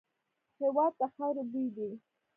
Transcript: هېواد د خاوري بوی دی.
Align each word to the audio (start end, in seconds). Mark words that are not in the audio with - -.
هېواد 0.59 0.93
د 0.99 1.01
خاوري 1.13 1.43
بوی 1.51 1.67
دی. 1.75 1.89